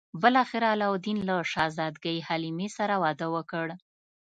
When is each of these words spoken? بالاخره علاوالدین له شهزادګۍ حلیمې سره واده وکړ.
بالاخره 0.21 0.67
علاوالدین 0.73 1.17
له 1.29 1.35
شهزادګۍ 1.51 2.17
حلیمې 2.27 2.67
سره 2.77 2.93
واده 3.03 3.27
وکړ. 3.35 3.67